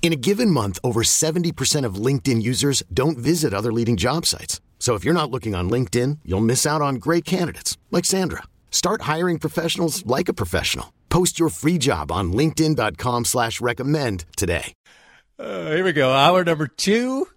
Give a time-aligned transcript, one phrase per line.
[0.00, 4.62] In a given month, over 70% of LinkedIn users don't visit other leading job sites.
[4.78, 8.44] So if you're not looking on LinkedIn, you'll miss out on great candidates like Sandra.
[8.70, 10.94] Start hiring professionals like a professional.
[11.10, 14.72] Post your free job on LinkedIn.com slash recommend today.
[15.38, 16.10] Uh, here we go.
[16.12, 17.28] Hour number two.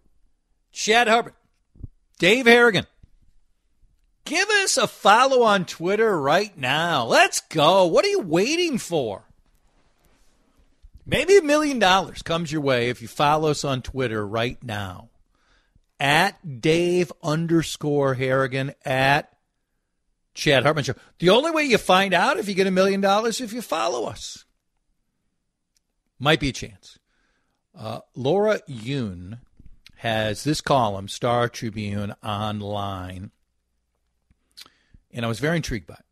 [0.71, 1.35] Chad Hartman.
[2.19, 2.85] Dave Harrigan.
[4.25, 7.05] Give us a follow on Twitter right now.
[7.05, 7.87] Let's go.
[7.87, 9.23] What are you waiting for?
[11.11, 15.09] Maybe a million dollars comes your way if you follow us on Twitter right now.
[15.99, 19.37] At Dave underscore Harrigan at
[20.33, 20.93] Chad Hartman Show.
[21.19, 24.05] The only way you find out if you get a million dollars if you follow
[24.05, 24.45] us.
[26.17, 26.97] Might be a chance.
[27.77, 29.39] Uh, Laura Yuen
[29.97, 33.31] has this column, Star Tribune Online,
[35.11, 36.05] and I was very intrigued by it.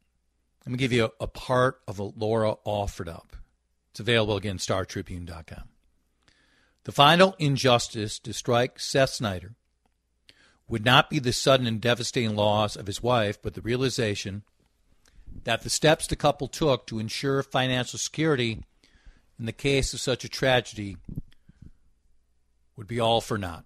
[0.66, 3.38] Let me give you a, a part of what Laura offered up.
[4.00, 5.64] It's available again, startribune.com.
[6.86, 9.56] The final injustice to strike Seth Snyder
[10.70, 14.44] would not be the sudden and devastating loss of his wife, but the realization
[15.44, 18.64] that the steps the couple took to ensure financial security
[19.38, 20.96] in the case of such a tragedy
[22.78, 23.66] would be all for naught.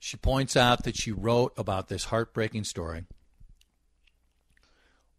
[0.00, 3.04] She points out that she wrote about this heartbreaking story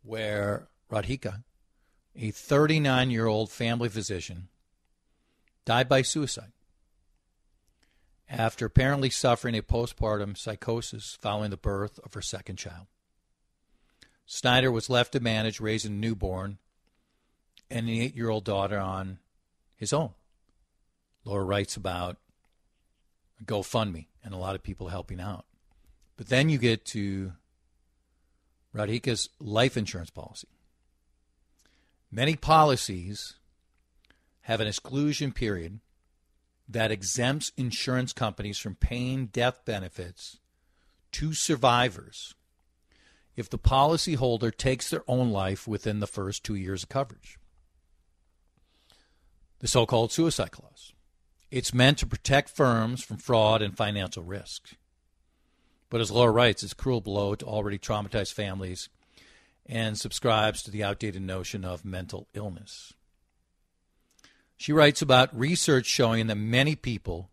[0.02, 1.44] where Radhika,
[2.16, 4.50] a 39 year old family physician,
[5.66, 6.52] died by suicide
[8.30, 12.88] after apparently suffering a postpartum psychosis following the birth of her second child.
[14.26, 16.58] Snyder was left to manage raising a newborn
[17.70, 19.20] and an eight year old daughter on
[19.76, 20.12] his own.
[21.26, 22.18] Laura writes about
[23.46, 25.46] GoFundMe and a lot of people helping out.
[26.18, 27.34] But then you get to
[28.76, 30.48] Radhika's life insurance policy.
[32.16, 33.38] Many policies
[34.42, 35.80] have an exclusion period
[36.70, 40.38] that exempts insurance companies from paying death benefits
[41.14, 42.36] to survivors
[43.36, 47.40] if the policyholder takes their own life within the first two years of coverage.
[49.58, 50.94] The so called suicide clause.
[51.50, 54.76] It's meant to protect firms from fraud and financial risk.
[55.90, 58.90] But as Laura writes, it's a cruel blow to already traumatized families
[59.66, 62.94] and subscribes to the outdated notion of mental illness.
[64.58, 67.30] She writes about research showing that many people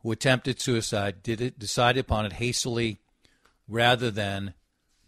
[0.00, 2.98] who attempted suicide did it, decided upon it hastily
[3.68, 4.54] rather than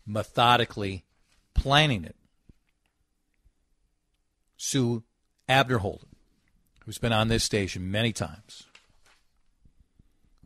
[0.06, 1.05] methodically
[1.55, 2.17] planning it.
[4.56, 5.05] Sue
[5.49, 6.09] Abderholden,
[6.85, 8.65] who's been on this station many times,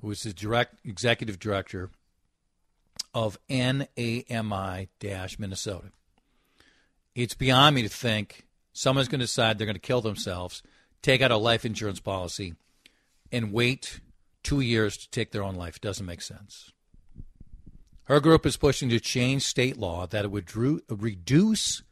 [0.00, 1.90] who is the direct executive director
[3.14, 4.88] of NAMI
[5.38, 5.88] Minnesota.
[7.14, 10.62] It's beyond me to think someone's going to decide they're going to kill themselves,
[11.02, 12.54] take out a life insurance policy,
[13.30, 14.00] and wait
[14.42, 15.76] two years to take their own life.
[15.76, 16.72] It doesn't make sense.
[18.04, 21.82] Her group is pushing to change state law that it would reduce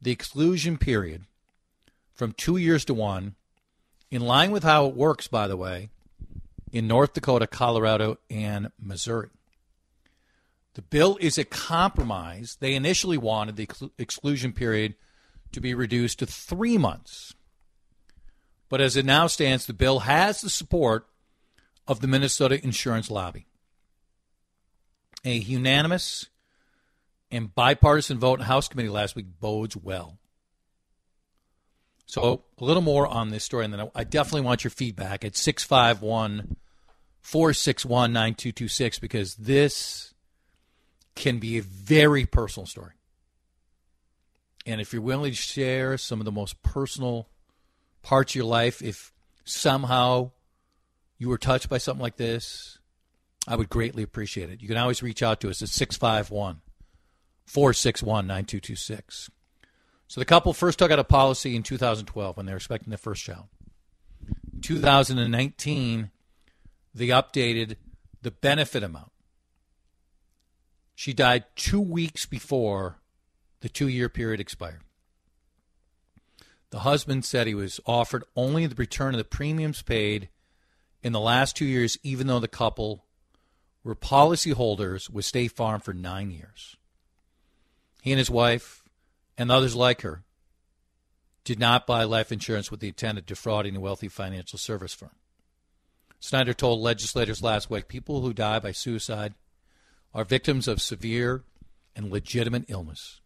[0.00, 1.24] the exclusion period
[2.12, 3.34] from two years to one,
[4.10, 5.88] in line with how it works, by the way,
[6.72, 9.30] in North Dakota, Colorado, and Missouri.
[10.74, 12.56] The bill is a compromise.
[12.60, 13.68] They initially wanted the
[13.98, 14.94] exclusion period
[15.52, 17.34] to be reduced to three months.
[18.68, 21.06] But as it now stands, the bill has the support
[21.86, 23.46] of the Minnesota insurance lobby.
[25.24, 26.26] A unanimous
[27.30, 30.18] and bipartisan vote in House Committee last week bodes well.
[32.06, 35.36] So, a little more on this story, and then I definitely want your feedback at
[35.36, 36.56] 651
[37.22, 40.13] 461 9226 because this
[41.14, 42.92] can be a very personal story.
[44.66, 47.28] And if you're willing to share some of the most personal
[48.02, 49.12] parts of your life, if
[49.44, 50.30] somehow
[51.18, 52.78] you were touched by something like this,
[53.46, 54.62] I would greatly appreciate it.
[54.62, 56.60] You can always reach out to us at 651
[57.46, 59.30] 461 9226.
[60.08, 62.98] So the couple first took out a policy in 2012 when they were expecting their
[62.98, 63.46] first child.
[64.62, 66.10] 2019,
[66.94, 67.76] they updated
[68.22, 69.12] the benefit amount.
[70.94, 73.00] She died two weeks before
[73.60, 74.82] the two year period expired.
[76.70, 80.28] The husband said he was offered only the return of the premiums paid
[81.02, 83.04] in the last two years, even though the couple
[83.84, 86.76] were policyholders with State Farm for nine years.
[88.02, 88.82] He and his wife
[89.38, 90.24] and others like her
[91.44, 95.10] did not buy life insurance with the intent of defrauding a wealthy financial service firm.
[96.18, 99.34] Snyder told legislators last week people who die by suicide
[100.14, 101.42] are victims of severe
[101.96, 103.20] and legitimate illness,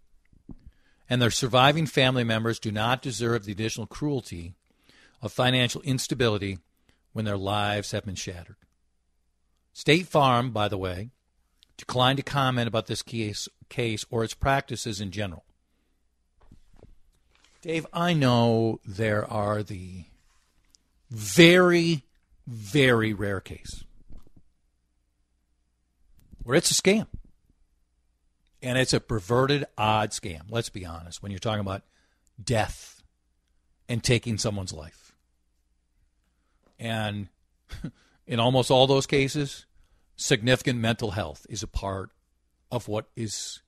[1.09, 4.55] and their surviving family members do not deserve the additional cruelty
[5.21, 6.59] of financial instability
[7.13, 8.57] when their lives have been shattered.
[9.73, 11.11] State Farm, by the way,
[11.77, 15.45] declined to comment about this case, case or its practices in general.
[17.63, 20.05] Dave, I know there are the
[21.11, 22.05] very,
[22.47, 23.85] very rare case
[26.49, 27.07] where it's a scam.
[28.63, 31.83] And it's a perverted, odd scam, let's be honest, when you're talking about
[32.43, 33.03] death
[33.87, 35.13] and taking someone's life.
[36.79, 37.29] And
[38.27, 39.67] in almost all those cases,
[40.17, 42.13] significant mental health is a part
[42.73, 43.61] of what is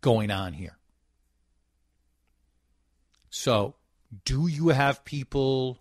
[0.00, 0.78] going on here.
[3.30, 3.74] So,
[4.24, 5.80] do you have people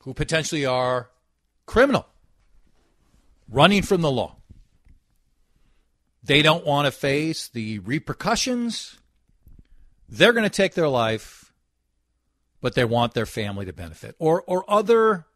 [0.00, 1.10] who potentially are
[1.66, 2.08] criminal
[3.48, 4.39] running from the law?
[6.22, 8.98] They don't want to face the repercussions.
[10.08, 11.52] They're going to take their life,
[12.60, 14.16] but they want their family to benefit.
[14.18, 15.26] Or, or other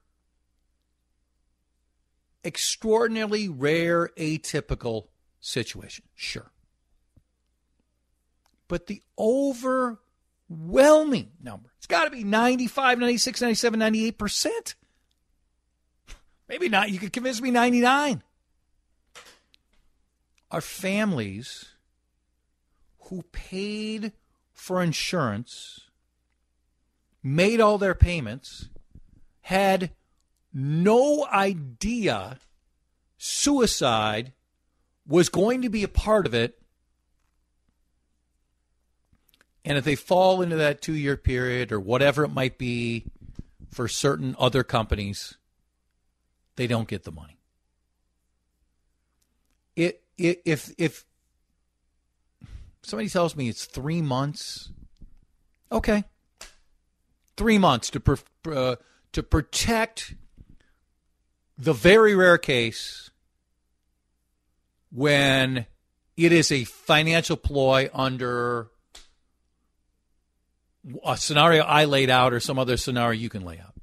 [2.44, 5.06] extraordinarily rare, atypical
[5.40, 6.04] situation.
[6.14, 6.50] Sure.
[8.68, 9.98] But the overwhelming
[11.42, 14.74] number, it's got to be 95, 96, 97, 98%.
[16.48, 16.90] Maybe not.
[16.90, 18.22] You could convince me 99
[20.54, 21.72] are families
[23.08, 24.12] who paid
[24.52, 25.80] for insurance,
[27.24, 28.68] made all their payments,
[29.40, 29.90] had
[30.52, 32.38] no idea
[33.18, 34.32] suicide
[35.04, 36.56] was going to be a part of it.
[39.64, 43.06] And if they fall into that two year period or whatever it might be
[43.72, 45.34] for certain other companies,
[46.54, 47.40] they don't get the money.
[49.74, 51.04] It if if
[52.82, 54.70] somebody tells me it's three months,
[55.72, 56.04] okay,
[57.36, 58.16] three months to per,
[58.52, 58.76] uh,
[59.12, 60.14] to protect
[61.56, 63.10] the very rare case
[64.90, 65.66] when
[66.16, 68.68] it is a financial ploy under
[71.04, 73.74] a scenario I laid out or some other scenario you can lay out.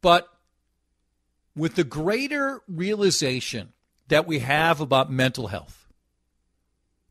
[0.00, 0.28] But
[1.54, 3.72] with the greater realization
[4.08, 5.86] that we have about mental health,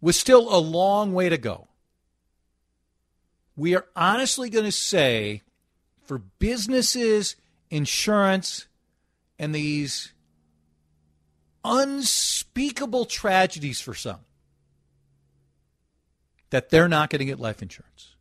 [0.02, 1.68] with still a long way to go,
[3.56, 5.42] we are honestly going to say
[6.06, 7.36] for businesses,
[7.70, 8.68] insurance,
[9.40, 10.14] and these
[11.64, 14.20] unspeakable tragedies for some
[16.50, 18.16] that they're not going to get life insurance.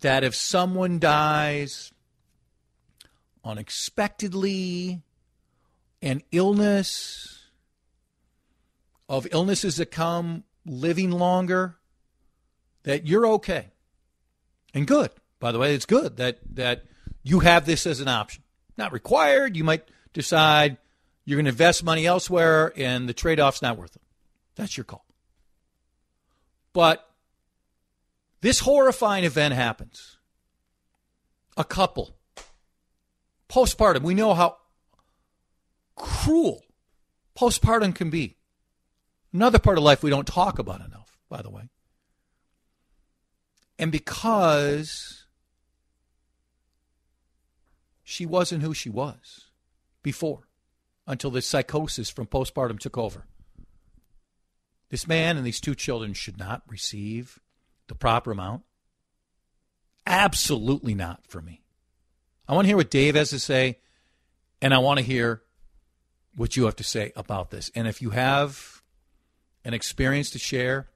[0.00, 1.92] That if someone dies
[3.44, 5.02] unexpectedly,
[6.02, 7.45] an illness,
[9.08, 11.76] of illnesses that come living longer,
[12.82, 13.68] that you're okay.
[14.74, 15.10] And good.
[15.38, 16.84] By the way, it's good that that
[17.22, 18.42] you have this as an option.
[18.76, 19.56] Not required.
[19.56, 20.78] You might decide
[21.24, 24.02] you're going to invest money elsewhere and the trade off's not worth it.
[24.54, 25.04] That's your call.
[26.72, 27.08] But
[28.40, 30.18] this horrifying event happens.
[31.56, 32.14] A couple,
[33.48, 34.58] postpartum, we know how
[35.96, 36.62] cruel
[37.36, 38.35] postpartum can be.
[39.36, 41.68] Another part of life we don't talk about enough, by the way.
[43.78, 45.26] And because
[48.02, 49.50] she wasn't who she was
[50.02, 50.48] before
[51.06, 53.26] until the psychosis from postpartum took over.
[54.88, 57.38] This man and these two children should not receive
[57.88, 58.62] the proper amount.
[60.06, 61.60] Absolutely not for me.
[62.48, 63.80] I want to hear what Dave has to say,
[64.62, 65.42] and I want to hear
[66.34, 67.70] what you have to say about this.
[67.74, 68.75] And if you have
[69.66, 70.86] an experience to share,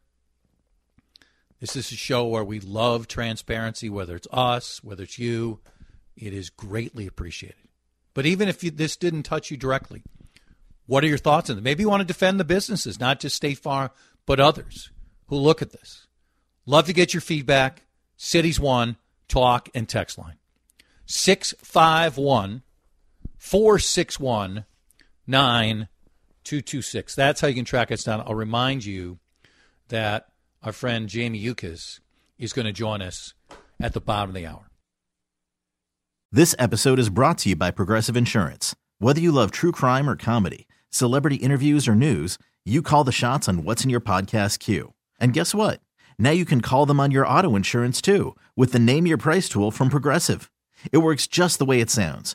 [1.60, 5.58] this is a show where we love transparency, whether it's us, whether it's you.
[6.16, 7.56] It is greatly appreciated.
[8.14, 10.02] But even if you, this didn't touch you directly,
[10.86, 11.64] what are your thoughts on it?
[11.64, 13.90] Maybe you want to defend the businesses, not just State Farm,
[14.24, 14.90] but others
[15.26, 16.06] who look at this.
[16.64, 17.82] Love to get your feedback.
[18.16, 18.96] Cities One,
[19.28, 20.36] talk and text line
[21.06, 22.62] 651
[23.36, 24.64] 461
[26.50, 27.14] 9226.
[27.14, 28.22] That's how you can track us down.
[28.22, 29.20] I'll remind you
[29.88, 30.26] that
[30.64, 32.00] our friend Jamie Yuccas
[32.38, 33.34] is going to join us
[33.80, 34.68] at the bottom of the hour.
[36.32, 38.74] This episode is brought to you by Progressive Insurance.
[38.98, 43.48] Whether you love true crime or comedy, celebrity interviews or news, you call the shots
[43.48, 44.92] on what's in your podcast queue.
[45.20, 45.80] And guess what?
[46.18, 49.48] Now you can call them on your auto insurance too with the Name Your Price
[49.48, 50.50] tool from Progressive.
[50.90, 52.34] It works just the way it sounds.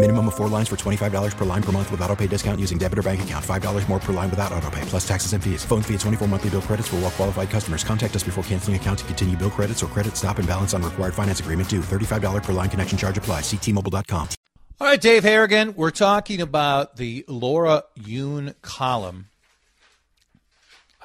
[0.00, 2.78] Minimum of four lines for $25 per line per month with auto pay discount using
[2.78, 3.44] debit or bank account.
[3.44, 5.64] $5 more per line without auto pay, plus taxes and fees.
[5.64, 7.82] Phone fee at 24 monthly bill credits for all well qualified customers.
[7.82, 10.84] Contact us before canceling account to continue bill credits or credit stop and balance on
[10.84, 11.80] required finance agreement due.
[11.80, 13.40] $35 per line connection charge apply.
[13.40, 14.28] Ctmobile.com.
[14.80, 19.26] All right, Dave Harrigan, we're talking about the Laura Yuen column.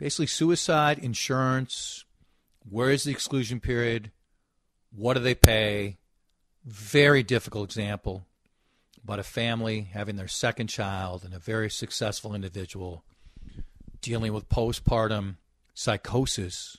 [0.02, 2.06] basically suicide insurance.
[2.68, 4.10] Where is the exclusion period?
[4.92, 6.00] What do they pay?
[6.66, 8.26] Very difficult example,
[9.06, 13.04] but a family having their second child and a very successful individual
[14.02, 15.36] dealing with postpartum
[15.76, 16.78] psychosis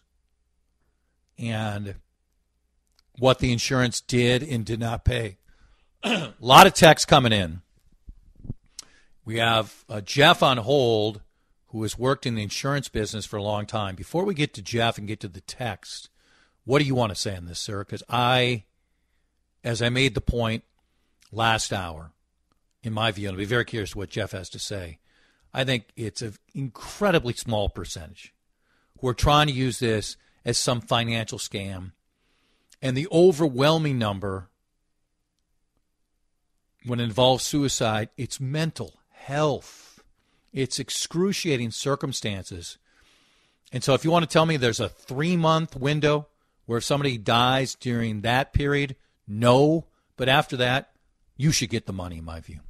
[1.38, 1.95] and
[3.21, 5.38] what the insurance did and did not pay.
[6.02, 7.62] a lot of texts coming in.
[9.25, 11.21] We have uh, Jeff on hold
[11.73, 13.95] who has worked in the insurance business for a long time.
[13.95, 16.11] Before we get to Jeff and get to the text,
[16.64, 17.83] what do you want to say on this, sir?
[17.83, 18.64] Because I,
[19.64, 20.64] as I made the point
[21.33, 22.12] last hour,
[22.83, 24.99] in my view, and I'll be very curious what Jeff has to say.
[25.55, 28.35] I think it's an incredibly small percentage
[29.00, 31.93] who are trying to use this as some financial scam.
[32.83, 34.50] And the overwhelming number,
[36.85, 39.82] when it involves suicide, it's mental health.
[40.53, 42.79] It's excruciating circumstances.
[43.73, 46.29] And so if you want to tell me there's a three month window
[46.67, 49.87] where if somebody dies during that period, no.
[50.17, 50.93] But after that,
[51.37, 52.61] you should get the money, in my view.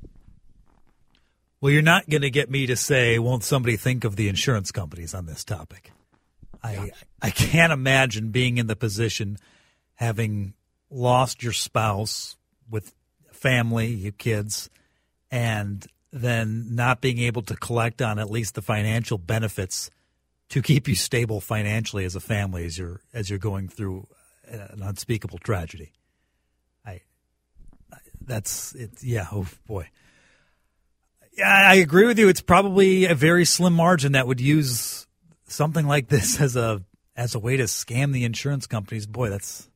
[1.61, 4.73] Well, you're not going to get me to say, won't somebody think of the insurance
[4.73, 5.93] companies on this topic?
[6.63, 9.39] I I can't imagine being in the position
[9.95, 10.55] having
[10.91, 12.37] lost your spouse
[12.71, 12.95] with
[13.33, 14.71] family, your kids,
[15.31, 19.91] and then not being able to collect on at least the financial benefits
[20.51, 24.07] to keep you stable financially as a family as you're as you're going through
[24.47, 25.93] an unspeakable tragedy.
[26.85, 27.01] I,
[27.91, 29.03] I that's it.
[29.03, 29.27] Yeah.
[29.33, 29.89] Oh boy.
[31.39, 32.29] Yeah, I agree with you.
[32.29, 35.07] It's probably a very slim margin that would use
[35.47, 36.83] something like this as a
[37.17, 39.07] as a way to scam the insurance companies.
[39.07, 39.71] Boy, that's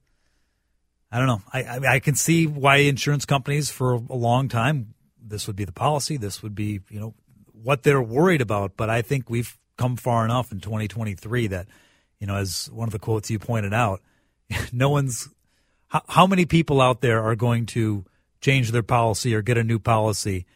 [1.11, 1.43] I don't know.
[1.55, 4.93] I I, I can see why insurance companies for a long time
[5.27, 6.17] this would be the policy.
[6.17, 7.15] This would be you know
[7.53, 8.77] what they're worried about.
[8.77, 11.67] But I think we've come far enough in 2023 that
[12.19, 14.01] you know, as one of the quotes you pointed out,
[14.73, 15.29] no one's
[15.89, 18.05] how, how many people out there are going to
[18.41, 20.47] change their policy or get a new policy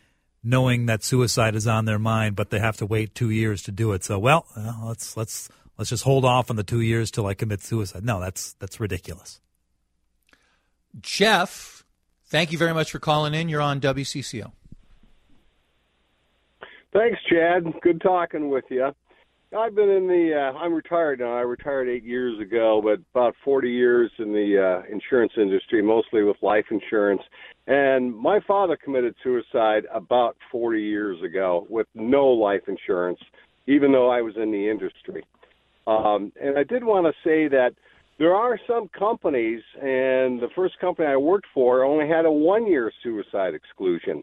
[0.42, 3.72] knowing that suicide is on their mind, but they have to wait two years to
[3.72, 4.04] do it.
[4.04, 4.46] So, well,
[4.84, 8.04] let's let's let's just hold off on the two years till I commit suicide.
[8.04, 9.40] No, that's that's ridiculous.
[11.00, 11.84] Jeff,
[12.26, 13.48] thank you very much for calling in.
[13.48, 14.52] You're on WCCO.
[16.92, 17.64] Thanks, Chad.
[17.82, 18.90] Good talking with you.
[19.56, 20.32] I've been in the.
[20.34, 21.36] Uh, I'm retired now.
[21.36, 26.22] I retired eight years ago, but about 40 years in the uh, insurance industry, mostly
[26.22, 27.22] with life insurance.
[27.66, 33.18] And my father committed suicide about 40 years ago with no life insurance,
[33.66, 35.24] even though I was in the industry.
[35.86, 37.70] Um, and I did want to say that
[38.18, 42.66] there are some companies, and the first company I worked for only had a one
[42.66, 44.22] year suicide exclusion.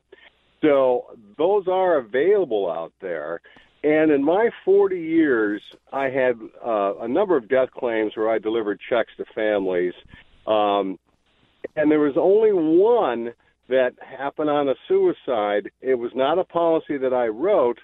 [0.61, 1.05] So
[1.37, 3.41] those are available out there.
[3.83, 5.61] And in my 40 years,
[5.93, 6.33] I had
[6.65, 9.93] uh, a number of death claims where I delivered checks to families.
[10.47, 10.97] Um,
[11.75, 13.33] and there was only one
[13.69, 15.69] that happened on a suicide.
[15.81, 17.77] It was not a policy that I wrote,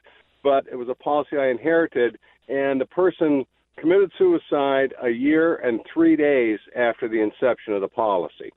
[0.43, 2.17] but it was a policy I inherited.
[2.47, 3.45] And the person
[3.77, 8.51] committed suicide a year and three days after the inception of the policy.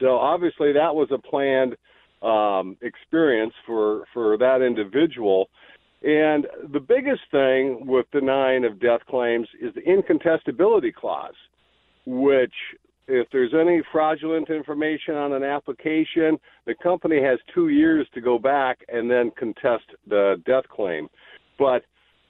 [0.00, 1.76] So obviously, that was a planned
[2.22, 5.48] um, experience for for that individual.
[6.02, 11.34] And the biggest thing with denying of death claims is the incontestability clause,
[12.04, 12.52] which
[13.08, 18.38] if there's any fraudulent information on an application, the company has two years to go
[18.38, 21.08] back and then contest the death claim.
[21.58, 21.82] But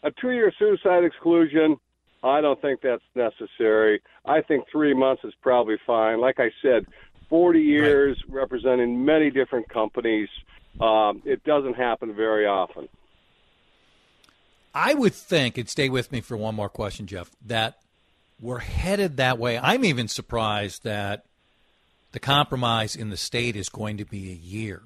[0.03, 1.77] a two year suicide exclusion,
[2.23, 4.03] I don't think that's necessary.
[4.25, 6.21] I think three months is probably fine.
[6.21, 6.87] Like I said,
[7.29, 8.41] 40 years right.
[8.41, 10.29] representing many different companies.
[10.81, 12.89] Um, it doesn't happen very often.
[14.75, 17.79] I would think, and stay with me for one more question, Jeff, that
[18.41, 19.59] we're headed that way.
[19.59, 21.25] I'm even surprised that
[22.13, 24.83] the compromise in the state is going to be a year.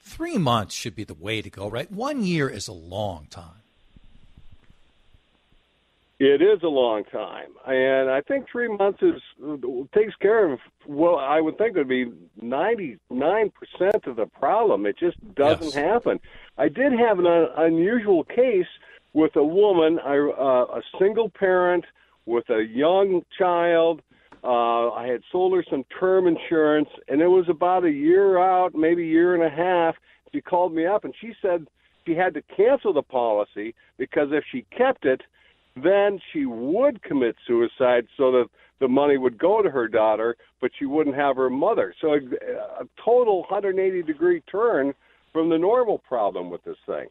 [0.00, 1.90] Three months should be the way to go, right?
[1.90, 3.59] One year is a long time.
[6.22, 9.22] It is a long time, and I think three months is
[9.94, 10.58] takes care of.
[10.86, 12.12] Well, I would think it would be
[12.42, 14.84] ninety nine percent of the problem.
[14.84, 15.74] It just doesn't yes.
[15.74, 16.20] happen.
[16.58, 18.66] I did have an un- unusual case
[19.14, 21.86] with a woman, uh, a single parent
[22.26, 24.02] with a young child.
[24.44, 28.74] Uh, I had sold her some term insurance, and it was about a year out,
[28.74, 29.96] maybe a year and a half.
[30.32, 31.66] She called me up, and she said
[32.04, 35.22] she had to cancel the policy because if she kept it
[35.76, 38.46] then she would commit suicide so that
[38.80, 41.94] the money would go to her daughter, but she wouldn't have her mother.
[42.00, 44.94] So a, a total 180 degree turn
[45.32, 47.06] from the normal problem with this thing.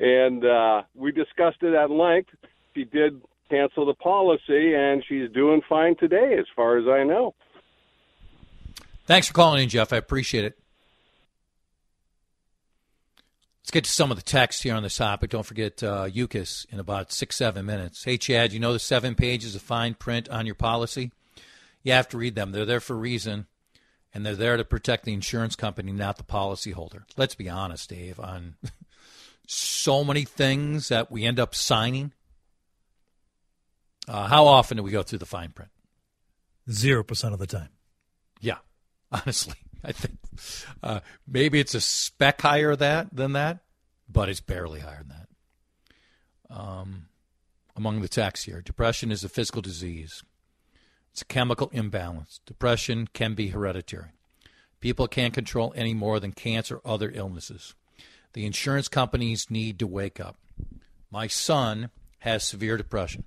[0.00, 2.30] And uh, we discussed it at length.
[2.74, 7.34] She did cancel the policy, and she's doing fine today, as far as I know.
[9.06, 9.92] Thanks for calling in, Jeff.
[9.92, 10.58] I appreciate it.
[13.68, 15.28] Let's get to some of the text here on this topic.
[15.28, 18.02] Don't forget uh, Yuccas in about six, seven minutes.
[18.02, 21.12] Hey, Chad, you know the seven pages of fine print on your policy?
[21.82, 22.52] You have to read them.
[22.52, 23.46] They're there for a reason,
[24.14, 27.02] and they're there to protect the insurance company, not the policyholder.
[27.18, 28.54] Let's be honest, Dave, on
[29.46, 32.14] so many things that we end up signing.
[34.08, 35.70] Uh, how often do we go through the fine print?
[36.70, 37.68] Zero percent of the time.
[38.40, 38.60] Yeah,
[39.12, 39.56] honestly.
[39.84, 40.18] I think
[40.82, 43.58] uh, maybe it's a speck higher that than that,
[44.08, 46.56] but it's barely higher than that.
[46.56, 47.08] Um,
[47.76, 50.22] among the texts here, depression is a physical disease.
[51.12, 52.40] It's a chemical imbalance.
[52.46, 54.10] Depression can be hereditary.
[54.80, 57.74] People can't control any more than cancer or other illnesses.
[58.34, 60.36] The insurance companies need to wake up.
[61.10, 63.24] My son has severe depression.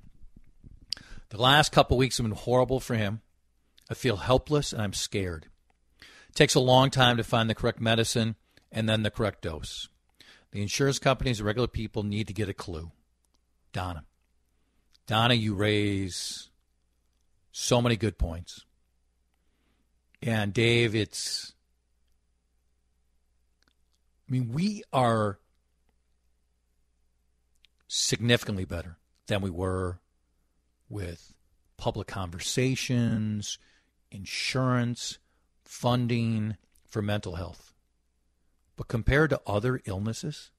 [1.29, 3.21] The last couple weeks have been horrible for him.
[3.89, 5.47] I feel helpless and I'm scared.
[6.33, 8.35] Takes a long time to find the correct medicine
[8.71, 9.89] and then the correct dose.
[10.51, 12.91] The insurance companies and regular people need to get a clue.
[13.73, 14.03] Donna.
[15.07, 16.49] Donna, you raise
[17.51, 18.65] so many good points.
[20.21, 21.53] And Dave, it's.
[24.27, 25.39] I mean, we are
[27.87, 29.99] significantly better than we were
[30.87, 31.33] with
[31.75, 33.57] public conversations,
[34.11, 35.17] insurance,
[35.71, 36.57] funding
[36.89, 37.73] for mental health.
[38.75, 40.51] But compared to other illnesses,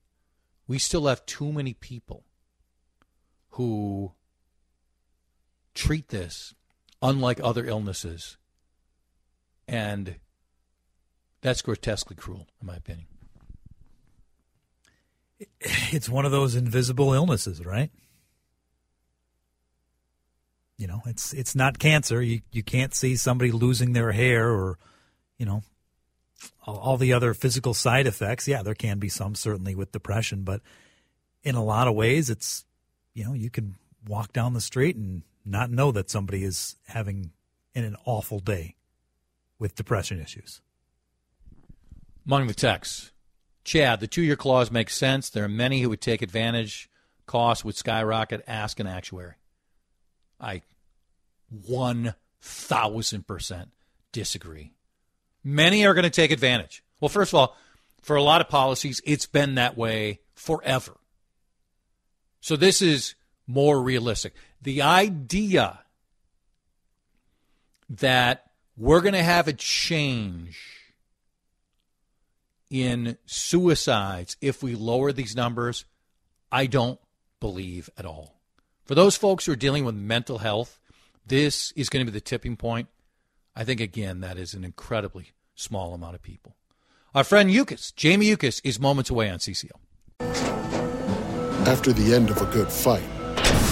[0.66, 2.24] we still have too many people
[3.50, 4.12] who
[5.74, 6.54] treat this
[7.02, 8.38] unlike other illnesses.
[9.68, 10.16] And
[11.42, 13.06] that's grotesquely cruel, in my opinion.
[15.92, 17.90] It's one of those invisible illnesses, right?
[20.78, 22.22] You know, it's it's not cancer.
[22.22, 24.78] You you can't see somebody losing their hair or
[25.42, 25.62] you know,
[26.64, 28.46] all, all the other physical side effects.
[28.46, 30.60] Yeah, there can be some certainly with depression, but
[31.42, 32.64] in a lot of ways, it's
[33.12, 33.74] you know you can
[34.06, 37.32] walk down the street and not know that somebody is having
[37.74, 38.76] an awful day
[39.58, 40.60] with depression issues.
[42.24, 43.10] Among the texts,
[43.64, 45.28] Chad, the two year clause makes sense.
[45.28, 46.88] There are many who would take advantage.
[47.26, 48.44] Costs would skyrocket.
[48.46, 49.34] Ask an actuary.
[50.38, 50.62] I
[51.68, 53.66] 1000%
[54.12, 54.72] disagree.
[55.44, 56.82] Many are going to take advantage.
[57.00, 57.56] Well, first of all,
[58.02, 60.96] for a lot of policies, it's been that way forever.
[62.40, 63.14] So this is
[63.46, 64.34] more realistic.
[64.60, 65.80] The idea
[67.88, 70.60] that we're going to have a change
[72.70, 75.84] in suicides if we lower these numbers,
[76.50, 76.98] I don't
[77.38, 78.40] believe at all.
[78.84, 80.80] For those folks who are dealing with mental health,
[81.26, 82.88] this is going to be the tipping point.
[83.54, 86.56] I think, again, that is an incredibly small amount of people.
[87.14, 89.72] Our friend Yuccas, Jamie Yuccas, is moments away on CCO.
[91.68, 93.04] After the end of a good fight,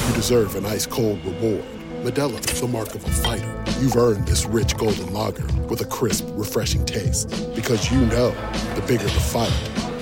[0.08, 1.64] you deserve an ice cold reward.
[2.02, 3.64] Modelo is the mark of a fighter.
[3.80, 7.30] You've earned this rich golden lager with a crisp, refreshing taste.
[7.54, 8.30] Because you know
[8.74, 9.52] the bigger the fight,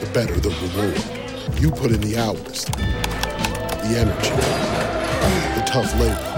[0.01, 1.61] the better the reward.
[1.61, 4.31] You put in the hours, the energy,
[5.55, 6.38] the tough labor.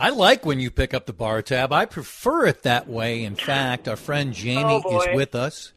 [0.00, 1.72] I like when you pick up the bar tab.
[1.72, 3.22] I prefer it that way.
[3.22, 5.72] In fact, our friend Jamie Oh, is with us.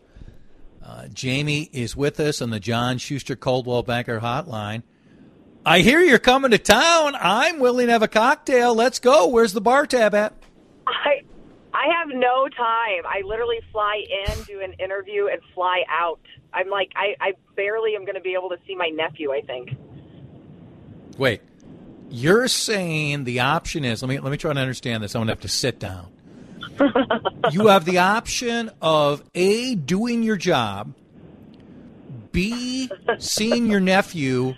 [0.83, 4.83] Uh, Jamie is with us on the John Schuster Coldwell Banker Hotline.
[5.65, 7.15] I hear you're coming to town.
[7.19, 8.73] I'm willing to have a cocktail.
[8.73, 9.27] Let's go.
[9.27, 10.33] Where's the bar tab at?
[10.87, 11.21] I
[11.73, 13.03] I have no time.
[13.05, 16.19] I literally fly in, do an interview, and fly out.
[16.53, 19.31] I'm like, I, I barely am going to be able to see my nephew.
[19.33, 19.71] I think.
[21.17, 21.41] Wait,
[22.13, 25.15] you're saying the option is let me let me try to understand this.
[25.15, 26.11] I'm gonna have to sit down.
[27.51, 30.93] you have the option of a doing your job,
[32.31, 34.53] b seeing your nephew,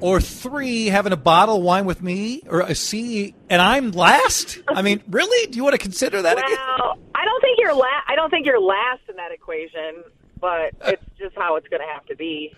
[0.00, 4.58] or three having a bottle of wine with me, or a C, and I'm last.
[4.68, 5.50] I mean, really?
[5.52, 6.50] Do you want to consider that again?
[6.50, 10.02] Well, I don't think you're la- I don't think you're last in that equation,
[10.40, 12.52] but it's just how it's going to have to be.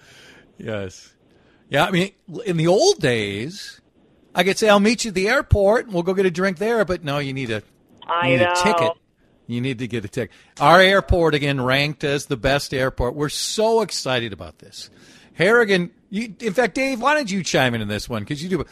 [0.57, 1.13] Yes.
[1.69, 2.13] Yeah, I mean,
[2.47, 3.81] in the old days,
[4.35, 6.59] I could say I'll meet you at the airport and we'll go get a drink
[6.59, 6.85] there.
[6.85, 7.63] But no, you need a
[8.07, 8.53] I you need know.
[8.53, 8.93] a ticket.
[9.47, 10.35] You need to get a ticket.
[10.59, 13.15] Our airport again ranked as the best airport.
[13.15, 14.89] We're so excited about this.
[15.35, 18.23] Harrigan, you, in fact, Dave, why don't you chime in in this one?
[18.23, 18.65] Because you do.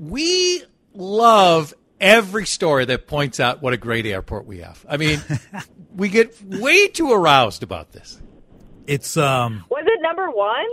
[0.00, 4.84] We love every story that points out what a great airport we have.
[4.88, 5.20] I mean,
[5.94, 8.20] we get way too aroused about this.
[8.86, 10.66] It's um Was it number one?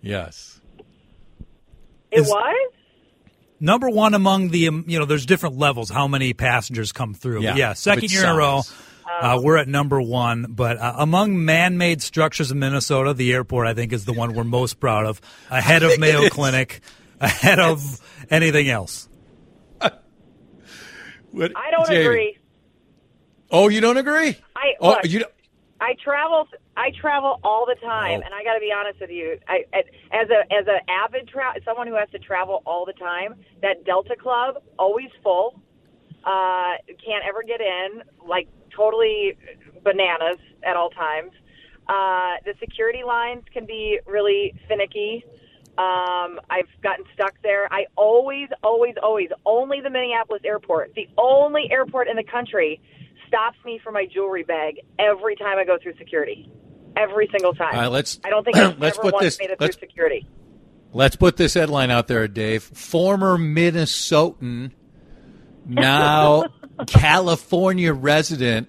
[0.00, 0.60] Yes.
[2.10, 2.72] It Is- was.
[3.62, 7.42] Number one among the um, you know there's different levels how many passengers come through.
[7.42, 8.60] Yeah, yeah second its year in a row.
[9.20, 13.74] Uh, we're at number one, but uh, among man-made structures in Minnesota, the airport I
[13.74, 15.20] think is the one we're most proud of,
[15.50, 16.28] ahead of Mayo.
[16.28, 16.80] Clinic,
[17.20, 19.08] ahead of anything else.
[21.30, 22.04] What- I don't Jamie.
[22.04, 22.38] agree.
[23.50, 24.36] Oh, you don't agree?
[24.56, 25.31] I oh, look, you don't-
[25.82, 26.46] I travel.
[26.76, 28.24] I travel all the time, Oh.
[28.24, 29.38] and I got to be honest with you.
[29.48, 29.78] I, I
[30.12, 33.84] as a as an avid tra- someone who has to travel all the time, that
[33.84, 35.60] Delta Club always full.
[36.24, 38.02] Uh, can't ever get in.
[38.26, 39.36] Like totally
[39.82, 41.32] bananas at all times.
[41.88, 45.24] Uh, the security lines can be really finicky.
[45.78, 47.66] Um, I've gotten stuck there.
[47.72, 52.80] I always, always, always only the Minneapolis airport, the only airport in the country,
[53.32, 56.50] stops me for my jewelry bag every time I go through security.
[56.96, 57.74] Every single time.
[57.74, 59.72] All right, let's- I don't think I've let's ever put once this- made it through
[59.72, 60.26] security.
[60.92, 62.62] Let's put this headline out there, Dave.
[62.62, 64.72] Former Minnesotan,
[65.64, 66.44] now
[66.86, 68.68] California resident,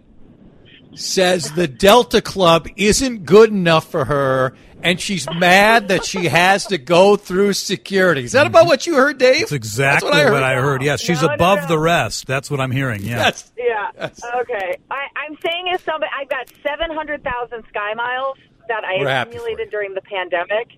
[0.95, 6.67] says the Delta Club isn't good enough for her, and she's mad that she has
[6.67, 8.23] to go through security.
[8.23, 9.39] Is that about what you heard, Dave?
[9.41, 10.83] That's exactly That's what, I heard.
[10.83, 11.67] Yes, she's No, no, above no.
[11.67, 12.27] the rest.
[12.27, 13.03] That's what I'm hearing.
[13.03, 13.17] Yeah.
[13.17, 13.51] Yes.
[13.57, 14.09] Yeah.
[14.41, 14.77] Okay.
[14.91, 19.93] I, I'm saying as somebody, I've got 700,000 Sky Miles that I We're accumulated during
[19.93, 20.69] the pandemic.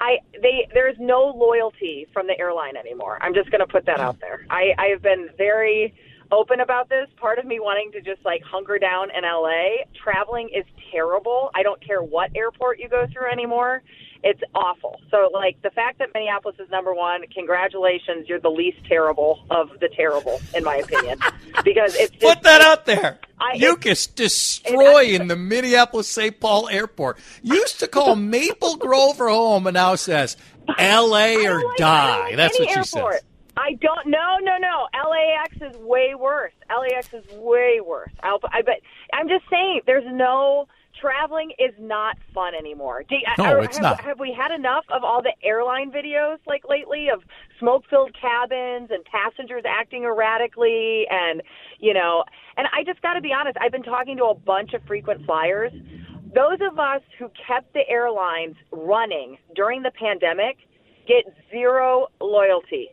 [0.00, 3.18] I they there's no loyalty from the airline anymore.
[3.20, 4.46] I'm just going to put that out there.
[4.48, 5.92] I I have been very
[6.30, 7.08] open about this.
[7.16, 9.84] Part of me wanting to just like hunker down in LA.
[10.02, 11.50] Traveling is terrible.
[11.54, 13.82] I don't care what airport you go through anymore.
[14.24, 15.00] It's awful.
[15.12, 19.70] So like the fact that Minneapolis is number 1, congratulations, you're the least terrible of
[19.80, 21.18] the terrible in my opinion.
[21.64, 23.18] because it's just Put that out there.
[23.40, 26.38] I- Yuccas destroying the Minneapolis St.
[26.40, 27.18] Paul airport.
[27.42, 30.36] Used to call Maple Grove her home and now says
[30.78, 31.46] L.A.
[31.46, 32.34] or like- die.
[32.34, 33.14] That's what she airport.
[33.14, 33.22] says.
[33.58, 34.06] I don't.
[34.06, 34.86] No, no, no.
[34.94, 36.52] LAX is way worse.
[36.70, 38.12] LAX is way worse.
[38.22, 38.80] I'll, I bet.
[39.12, 39.80] I'm just saying.
[39.86, 40.68] There's no
[41.00, 43.04] traveling is not fun anymore.
[43.08, 44.00] Do, No, are- it's have, not.
[44.00, 47.22] Have we had enough of all the airline videos like lately of
[47.60, 51.42] smoke-filled cabins and passengers acting erratically and
[51.78, 52.24] you know?
[52.56, 53.56] And I just got to be honest.
[53.60, 55.72] I've been talking to a bunch of frequent flyers.
[56.34, 60.58] Those of us who kept the airlines running during the pandemic
[61.06, 62.90] get zero loyalty.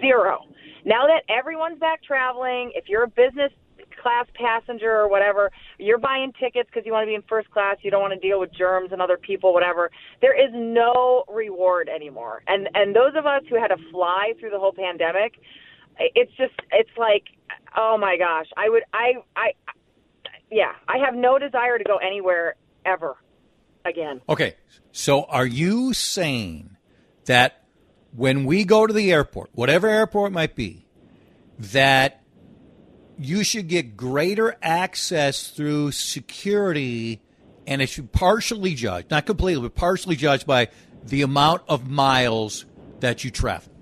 [0.00, 0.40] Zero.
[0.84, 3.52] Now that everyone's back traveling, if you're a business
[4.00, 7.76] class passenger or whatever, you're buying tickets because you want to be in first class,
[7.82, 9.90] you don't want to deal with germs and other people, whatever.
[10.20, 12.42] There is no reward anymore.
[12.46, 15.34] And and those of us who had to fly through the whole pandemic,
[15.98, 17.24] it's just it's like
[17.76, 19.52] oh my gosh, I would I I
[20.50, 23.16] yeah, I have no desire to go anywhere ever
[23.84, 24.20] again.
[24.28, 24.54] Okay,
[24.92, 26.76] so are you saying
[27.26, 27.64] that
[28.14, 30.86] when we go to the airport, whatever airport it might be,
[31.58, 32.22] that
[33.18, 37.20] you should get greater access through security
[37.66, 40.68] and it should partially judge, not completely, but partially judged by
[41.04, 42.64] the amount of miles
[43.00, 43.72] that you travel?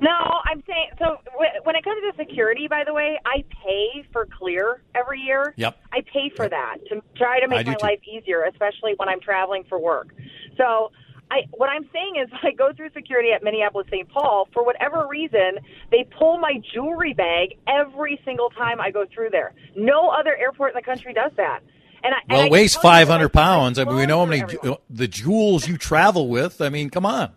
[0.00, 0.10] No,
[0.44, 1.18] I'm saying so.
[1.64, 5.54] When it comes to security, by the way, I pay for Clear every year.
[5.56, 5.76] Yep.
[5.92, 7.84] I pay for that to try to make my too.
[7.84, 10.14] life easier, especially when I'm traveling for work.
[10.56, 10.92] So,
[11.30, 14.08] I what I'm saying is, I go through security at Minneapolis St.
[14.08, 14.48] Paul.
[14.52, 15.58] For whatever reason,
[15.90, 19.54] they pull my jewelry bag every single time I go through there.
[19.76, 21.60] No other airport in the country does that.
[22.02, 23.78] And I, Well, and it I weighs tell you, 500 pounds.
[23.78, 26.60] I mean, we know how many ju- the jewels you travel with.
[26.60, 27.32] I mean, come on.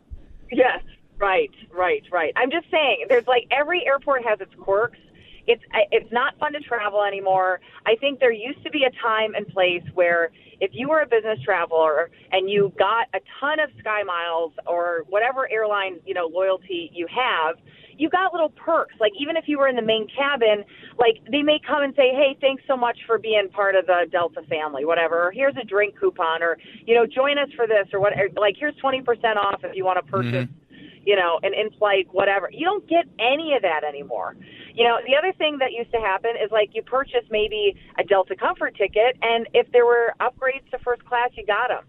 [0.51, 0.83] Yes,
[1.17, 2.33] right, right, right.
[2.35, 4.99] I'm just saying, there's like every airport has its quirks.
[5.47, 7.59] It's it's not fun to travel anymore.
[7.85, 11.07] I think there used to be a time and place where if you were a
[11.07, 16.27] business traveler and you got a ton of Sky Miles or whatever airline you know
[16.27, 17.57] loyalty you have,
[17.97, 18.95] you got little perks.
[18.99, 20.63] Like even if you were in the main cabin,
[20.97, 24.05] like they may come and say, "Hey, thanks so much for being part of the
[24.11, 27.87] Delta family, whatever." Or here's a drink coupon, or you know, join us for this,
[27.93, 28.13] or what?
[28.35, 30.60] Like here's twenty percent off if you want to purchase mm-hmm.
[31.05, 32.49] You know, an in-flight whatever.
[32.51, 34.35] You don't get any of that anymore.
[34.73, 38.03] You know, the other thing that used to happen is like you purchase maybe a
[38.03, 41.83] Delta Comfort ticket, and if there were upgrades to first class, you got them.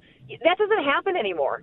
[0.44, 1.62] That doesn't happen anymore.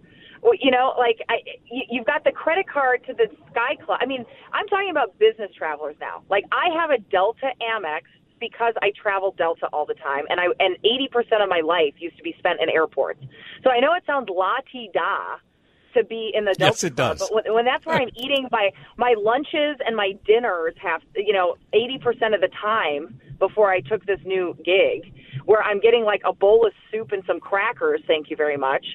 [0.61, 1.37] You know, like I,
[1.69, 3.99] you- you've got the credit card to the Sky Club.
[4.01, 6.23] I mean, I'm talking about business travelers now.
[6.29, 8.03] Like I have a Delta Amex
[8.39, 12.15] because I travel Delta all the time, and I and 80% of my life used
[12.17, 13.19] to be spent in airports.
[13.65, 15.37] So I know it sounds la ti da
[15.95, 17.29] to be in the Delta Yes, it Club, does.
[17.29, 21.33] but when, when that's where I'm eating my my lunches and my dinners have you
[21.33, 25.13] know 80% of the time before I took this new gig
[25.45, 28.85] where I'm getting like a bowl of soup and some crackers thank you very much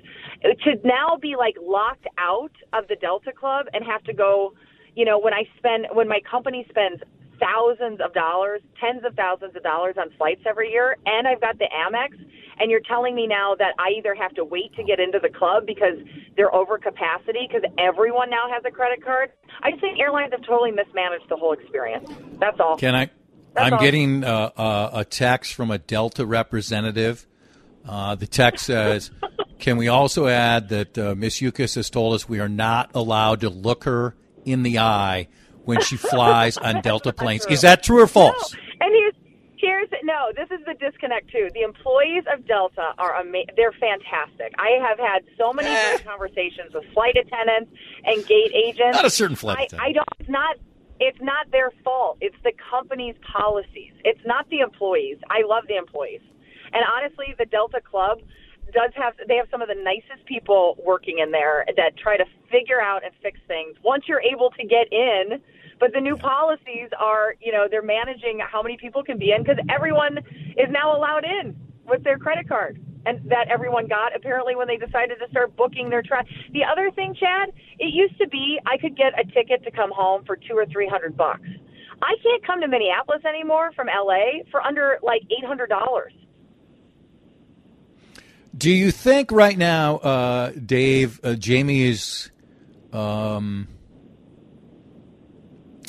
[0.42, 4.52] to now be like locked out of the Delta Club and have to go
[4.94, 7.00] you know when I spend when my company spends
[7.40, 11.59] thousands of dollars, tens of thousands of dollars on flights every year, and I've got
[11.59, 12.14] the Amex,
[12.59, 15.29] and you're telling me now that I either have to wait to get into the
[15.29, 15.99] club because
[16.37, 19.31] they're over capacity because everyone now has a credit card.
[19.62, 22.09] I just think airlines have totally mismanaged the whole experience.
[22.38, 22.77] That's all.
[22.77, 23.11] Can I?
[23.55, 23.81] That's I'm all.
[23.81, 27.27] getting uh, uh, a text from a Delta representative.
[27.87, 29.11] Uh, the text says,
[29.59, 33.40] "Can we also add that uh, Miss Yuccas has told us we are not allowed
[33.42, 35.29] to look her in the eye
[35.64, 37.46] when she flies on Delta planes?
[37.46, 39.14] Is that true or false?" And here's
[39.57, 40.31] here's no.
[40.37, 41.48] This is the disconnect too.
[41.55, 43.55] The employees of Delta are amazing.
[43.57, 44.53] they're fantastic.
[44.59, 45.96] I have had so many eh.
[45.96, 47.72] great conversations with flight attendants
[48.05, 48.96] and gate agents.
[48.96, 49.88] Not a certain flight I, attendant.
[49.88, 50.09] I don't.
[50.20, 50.57] It's not.
[51.00, 52.18] It's not their fault.
[52.20, 53.92] It's the company's policies.
[54.05, 55.18] It's not the employees.
[55.29, 56.20] I love the employees,
[56.72, 58.20] and honestly, the Delta Club
[58.74, 62.24] does have they have some of the nicest people working in there that try to
[62.50, 63.76] figure out and fix things.
[63.82, 65.40] Once you're able to get in
[65.80, 69.42] but the new policies are you know they're managing how many people can be in
[69.42, 70.18] because everyone
[70.56, 71.56] is now allowed in
[71.87, 75.90] with their credit card and that everyone got apparently when they decided to start booking
[75.90, 76.24] their tra.
[76.52, 79.90] The other thing chad it used to be i could get a ticket to come
[79.92, 81.48] home for two or three hundred bucks.
[82.02, 86.12] I can't come to minneapolis anymore from la for under like eight hundred dollars
[88.56, 92.30] Do you think right now, uh, Dave, uh, Jamie is?
[92.92, 93.68] Um,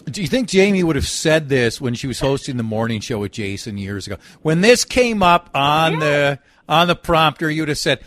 [0.05, 3.19] do you think Jamie would have said this when she was hosting the morning show
[3.19, 4.17] with Jason years ago?
[4.41, 8.01] When this came up on the on the prompter, you would have said,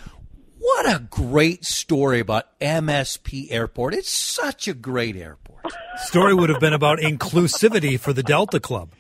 [0.58, 3.94] "What a great story about MSP Airport!
[3.94, 5.72] It's such a great airport."
[6.06, 8.90] Story would have been about inclusivity for the Delta Club.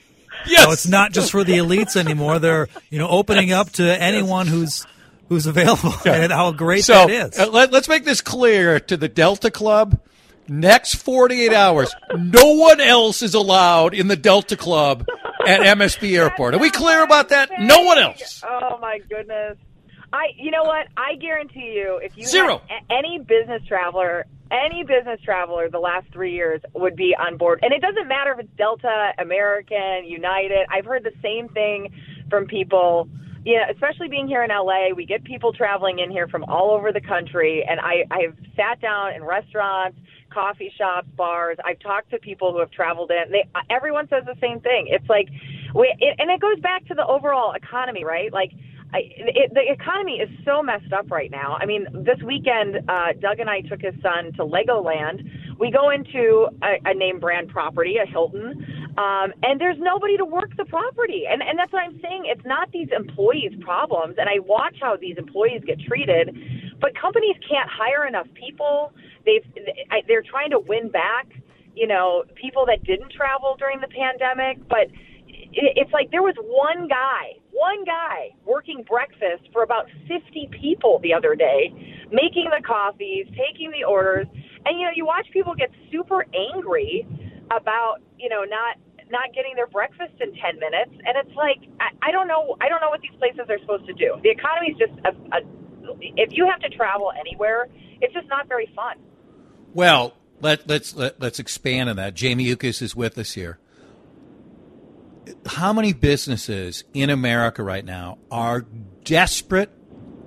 [0.46, 0.64] Yes.
[0.64, 2.38] So it's not just for the elites anymore.
[2.38, 4.86] They're you know opening up to anyone who's
[5.28, 7.38] who's available, and how great so, that is.
[7.38, 10.00] uh, let, us make this clear to the Delta Club.
[10.50, 15.06] Next 48 hours, no one else is allowed in the Delta Club
[15.46, 16.54] at MSP Airport.
[16.54, 17.50] Are we clear about that?
[17.58, 18.42] No one else.
[18.48, 19.58] Oh my goodness.
[20.10, 20.86] I, you know what?
[20.96, 22.62] I guarantee you, if you Zero.
[22.88, 27.60] any business traveler, any business traveler, the last three years would be on board.
[27.62, 30.66] And it doesn't matter if it's Delta, American, United.
[30.70, 31.92] I've heard the same thing
[32.30, 33.08] from people.
[33.56, 36.92] Know, especially being here in LA, we get people traveling in here from all over
[36.92, 39.98] the country, and I, I've sat down in restaurants,
[40.30, 41.56] coffee shops, bars.
[41.64, 43.32] I've talked to people who have traveled in.
[43.32, 44.88] They, everyone says the same thing.
[44.88, 45.28] It's like,
[45.74, 48.32] we, it, and it goes back to the overall economy, right?
[48.32, 48.52] Like,
[48.92, 51.58] I, it, the economy is so messed up right now.
[51.60, 55.58] I mean, this weekend, uh, Doug and I took his son to Legoland.
[55.58, 58.64] We go into a, a name brand property, a Hilton,
[58.96, 61.24] um, and there's nobody to work the property.
[61.30, 62.24] And, and that's what I'm saying.
[62.26, 64.16] It's not these employees' problems.
[64.18, 66.34] And I watch how these employees get treated,
[66.80, 68.92] but companies can't hire enough people.
[69.26, 69.44] They've,
[70.06, 71.26] they're trying to win back,
[71.74, 74.88] you know, people that didn't travel during the pandemic, but
[75.52, 81.14] it's like there was one guy, one guy working breakfast for about 50 people the
[81.14, 81.72] other day,
[82.12, 84.26] making the coffees, taking the orders,
[84.64, 87.06] and you know you watch people get super angry
[87.50, 88.76] about you know not
[89.10, 92.68] not getting their breakfast in 10 minutes, and it's like I, I don't know I
[92.68, 94.20] don't know what these places are supposed to do.
[94.22, 95.40] The economy is just a, a
[96.00, 97.68] if you have to travel anywhere,
[98.00, 98.96] it's just not very fun.
[99.72, 102.14] Well, let, let's let, let's expand on that.
[102.14, 103.58] Jamie Yuccas is with us here.
[105.46, 108.66] How many businesses in America right now are
[109.04, 109.70] desperate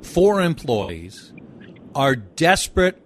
[0.01, 1.33] for employees,
[1.93, 3.01] are desperate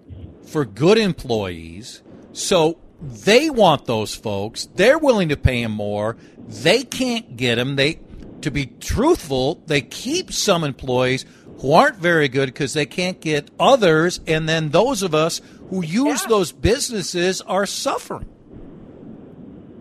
[0.46, 4.68] for good employees, so they want those folks.
[4.76, 6.18] They're willing to pay them more.
[6.38, 7.76] They can't get them.
[7.76, 8.00] They,
[8.42, 11.26] to be truthful, they keep some employees
[11.60, 15.84] who aren't very good because they can't get others, and then those of us who
[15.84, 18.30] use those businesses are suffering.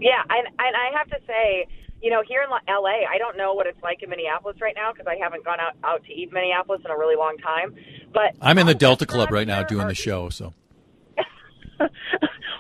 [0.01, 1.67] Yeah, and, and I have to say,
[2.05, 4.93] you know, here in L.A., I don't know what it's like in Minneapolis right now
[4.93, 7.75] because I haven't gone out, out to eat Minneapolis in a really long time.
[8.13, 10.53] But I'm in the Delta Club right now doing the show, so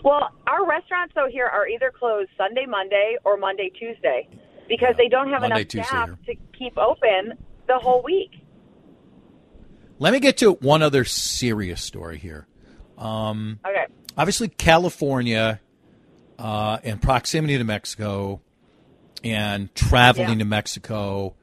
[0.02, 4.26] well, our restaurants though here are either closed Sunday, Monday, or Monday, Tuesday
[4.66, 6.34] because they don't have Monday, enough Tuesday staff here.
[6.34, 7.34] to keep open
[7.68, 8.30] the whole week.
[9.98, 12.46] let me get to one other serious story here.
[12.96, 13.84] Um, Okay.
[14.16, 15.60] obviously California
[16.38, 18.40] uh, and proximity to Mexico
[19.24, 20.38] and traveling Yeah.
[20.38, 21.34] to Mexico,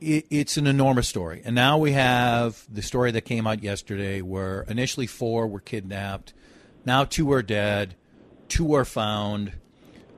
[0.00, 1.40] it, it's an enormous story.
[1.44, 6.34] And now we have the story that came out yesterday where initially four were kidnapped,
[6.84, 7.94] now two are dead,
[8.48, 9.52] two are found.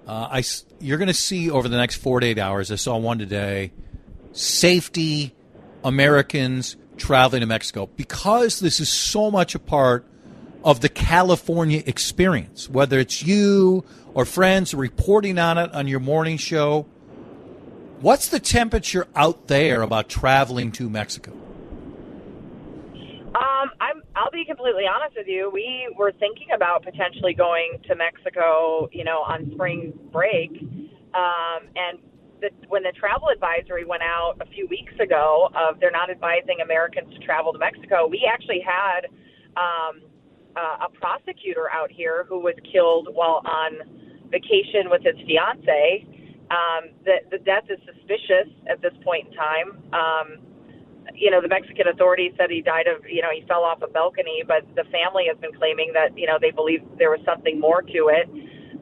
[0.07, 0.44] Uh, I
[0.81, 2.72] you're going to see over the next four to eight hours.
[2.72, 3.72] I saw one today.
[4.33, 5.35] Safety
[5.85, 10.07] Americans traveling to Mexico because this is so much a part
[10.64, 12.68] of the California experience.
[12.68, 13.85] Whether it's you
[14.18, 16.85] or friends reporting on it on your morning show,
[18.00, 21.31] what's the temperature out there about traveling to Mexico?
[23.28, 24.02] Um, I'm.
[24.16, 25.52] I'll be completely honest with you.
[25.54, 30.50] We were thinking about potentially going to Mexico, you know, on spring break,
[31.14, 32.00] um, and
[32.40, 36.59] the, when the travel advisory went out a few weeks ago, of they're not advising
[36.61, 38.09] Americans to travel to Mexico.
[38.09, 39.07] We actually had
[39.57, 40.02] um,
[40.57, 43.97] uh, a prosecutor out here who was killed while on
[44.31, 46.07] vacation with his fiance.
[46.51, 49.69] Um, the the death is suspicious at this point in time.
[49.93, 50.27] Um,
[51.14, 53.88] you know, the Mexican authorities said he died of, you know, he fell off a
[53.88, 57.59] balcony, but the family has been claiming that, you know, they believe there was something
[57.59, 58.29] more to it.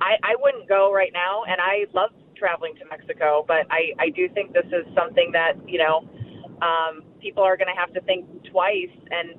[0.01, 4.11] I, I wouldn't go right now, and I love traveling to Mexico, but I, I
[4.11, 6.05] do think this is something that, you know,
[6.61, 9.39] um, people are going to have to think twice, and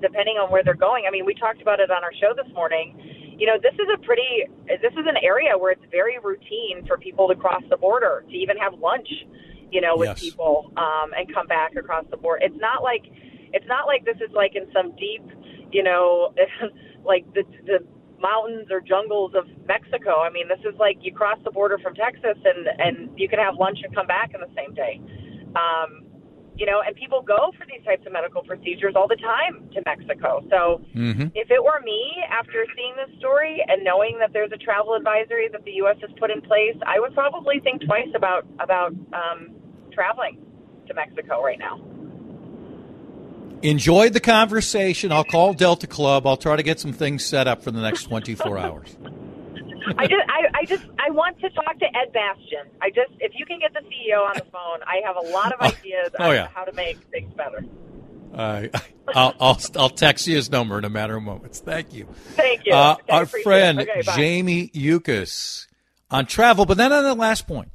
[0.00, 1.04] depending on where they're going.
[1.06, 2.96] I mean, we talked about it on our show this morning.
[3.38, 6.98] You know, this is a pretty, this is an area where it's very routine for
[6.98, 9.08] people to cross the border, to even have lunch
[9.72, 10.20] you know, with Yes.
[10.20, 12.44] people um, and come back across the border.
[12.44, 13.02] It's not like
[13.52, 15.24] it's not like this is like in some deep,
[15.72, 16.34] you know,
[17.04, 17.80] like the the
[18.20, 20.20] mountains or jungles of Mexico.
[20.20, 23.38] I mean, this is like you cross the border from Texas and and you can
[23.38, 25.00] have lunch and come back in the same day.
[25.56, 26.04] Um,
[26.56, 29.82] you know, and people go for these types of medical procedures all the time to
[29.86, 30.44] Mexico.
[30.50, 31.28] So Mm-hmm.
[31.34, 35.48] if it were me, after seeing this story and knowing that there's a travel advisory
[35.50, 35.96] that the U.S.
[36.00, 39.50] has put in place, I would probably think twice about about um,
[39.92, 40.44] traveling
[40.86, 41.80] to Mexico right now.
[43.62, 45.12] Enjoyed the conversation.
[45.12, 46.26] I'll call Delta Club.
[46.26, 48.96] I'll try to get some things set up for the next 24 hours.
[49.98, 52.66] I just, I, I just, I want to talk to Ed Bastian.
[52.80, 55.52] I just, if you can get the CEO on the phone, I have a lot
[55.52, 56.48] of ideas oh, on yeah.
[56.54, 57.64] how to make things better.
[58.34, 58.68] Uh,
[59.08, 61.60] I'll, I'll I'll text you his number in a matter of moments.
[61.60, 62.06] Thank you.
[62.34, 62.72] Thank you.
[62.72, 63.80] Uh, our friend.
[63.80, 64.02] Okay.
[64.16, 65.66] Jamie Yuccas
[66.10, 67.70] on travel, but then on the last point,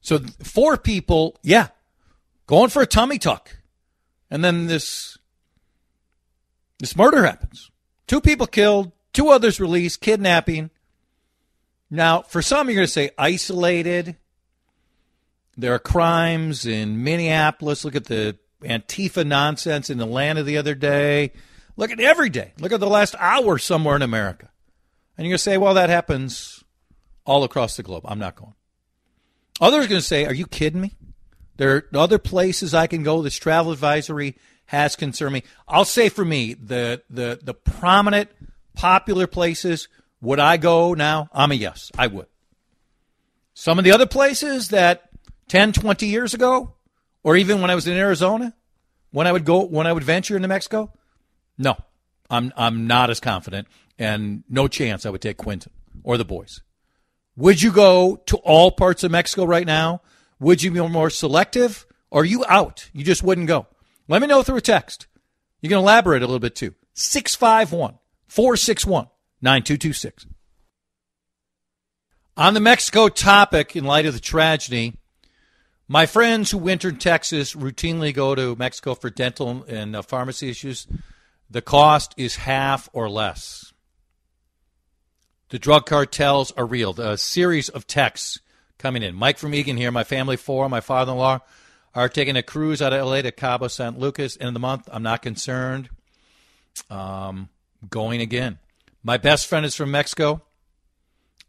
[0.00, 1.68] So four people, yeah,
[2.46, 3.58] going for a tummy tuck,
[4.30, 5.18] and then this
[6.80, 7.70] this murder happens.
[8.08, 10.70] Two people killed, two others released, kidnapping.
[11.94, 14.16] Now, for some, you're going to say isolated.
[15.58, 17.84] There are crimes in Minneapolis.
[17.84, 21.32] Look at the Antifa nonsense in Atlanta the other day.
[21.76, 22.54] Look at every day.
[22.58, 24.48] Look at the last hour somewhere in America.
[25.18, 26.64] And you're going to say, well, that happens
[27.26, 28.04] all across the globe.
[28.06, 28.54] I'm not going.
[29.60, 30.94] Others are going to say, are you kidding me?
[31.58, 33.20] There are other places I can go.
[33.20, 35.42] This travel advisory has concerned me.
[35.68, 38.30] I'll say for me, the, the, the prominent,
[38.74, 39.88] popular places,
[40.22, 41.28] would I go now?
[41.32, 41.90] I'm a yes.
[41.98, 42.26] I would.
[43.52, 45.10] Some of the other places that
[45.48, 46.74] 10, 20 years ago,
[47.22, 48.54] or even when I was in Arizona,
[49.10, 50.92] when I would go, when I would venture into Mexico,
[51.58, 51.76] no,
[52.30, 53.68] I'm I'm not as confident,
[53.98, 56.62] and no chance I would take Quinton or the boys.
[57.36, 60.00] Would you go to all parts of Mexico right now?
[60.40, 61.86] Would you be more selective?
[62.10, 62.88] Are you out?
[62.92, 63.66] You just wouldn't go.
[64.08, 65.06] Let me know through a text.
[65.60, 66.74] You can elaborate a little bit too.
[66.94, 69.08] 651 461
[69.42, 70.26] 9226.
[72.36, 74.94] On the Mexico topic, in light of the tragedy,
[75.86, 80.48] my friends who winter in Texas routinely go to Mexico for dental and uh, pharmacy
[80.48, 80.86] issues.
[81.50, 83.74] The cost is half or less.
[85.50, 86.98] The drug cartels are real.
[86.98, 88.40] A series of texts
[88.78, 89.14] coming in.
[89.14, 89.90] Mike from Eagan here.
[89.90, 91.40] My family four, my father in law,
[91.94, 94.88] are taking a cruise out of LA to Cabo San Lucas end of the month.
[94.90, 95.90] I'm not concerned.
[96.88, 97.50] Um,
[97.90, 98.58] going again.
[99.02, 100.42] My best friend is from Mexico.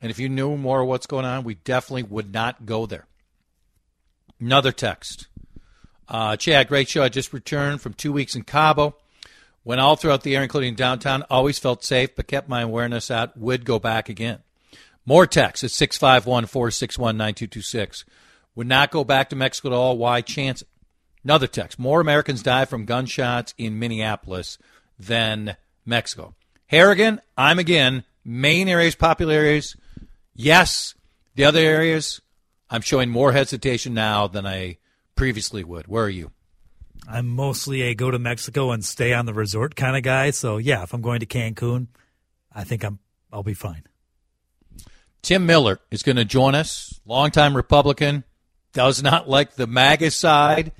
[0.01, 3.07] And if you knew more of what's going on, we definitely would not go there.
[4.39, 5.27] Another text.
[6.07, 7.03] Uh, Chad, great show.
[7.03, 8.97] I just returned from two weeks in Cabo.
[9.63, 11.23] Went all throughout the air, including downtown.
[11.29, 13.37] Always felt safe, but kept my awareness out.
[13.37, 14.39] Would go back again.
[15.05, 18.03] More text at 651 461 9226.
[18.55, 19.97] Would not go back to Mexico at all.
[19.97, 20.67] Why chance it?
[21.23, 21.79] Another text.
[21.79, 24.57] More Americans die from gunshots in Minneapolis
[24.99, 26.35] than Mexico.
[26.73, 28.03] Harrigan, I'm again.
[28.25, 29.75] Main areas, popular areas,
[30.33, 30.95] yes.
[31.35, 32.19] The other areas,
[32.67, 34.79] I'm showing more hesitation now than I
[35.15, 35.87] previously would.
[35.87, 36.31] Where are you?
[37.07, 40.31] I'm mostly a go to Mexico and stay on the resort kind of guy.
[40.31, 41.89] So yeah, if I'm going to Cancun,
[42.51, 42.97] I think I'm
[43.31, 43.83] I'll be fine.
[45.21, 46.99] Tim Miller is going to join us.
[47.05, 48.23] Longtime Republican,
[48.73, 50.71] does not like the MAGA side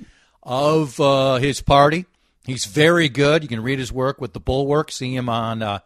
[0.42, 2.08] of uh, his party.
[2.46, 3.42] He's very good.
[3.44, 4.92] You can read his work with the Bulwark.
[4.92, 5.80] See him on uh,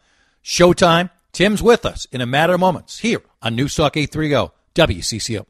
[0.43, 1.11] Showtime.
[1.31, 5.45] Tim's with us in a matter of moments here on Newstalk 830 WCCO.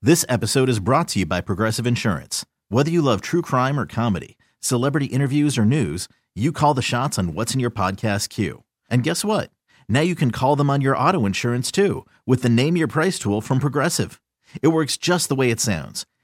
[0.00, 2.44] This episode is brought to you by Progressive Insurance.
[2.68, 7.18] Whether you love true crime or comedy, celebrity interviews or news, you call the shots
[7.18, 8.62] on what's in your podcast queue.
[8.88, 9.50] And guess what?
[9.88, 13.18] Now you can call them on your auto insurance too with the Name Your Price
[13.18, 14.20] tool from Progressive.
[14.60, 16.06] It works just the way it sounds.